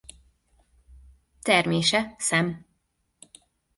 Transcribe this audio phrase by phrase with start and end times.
[1.41, 2.65] Termése szem.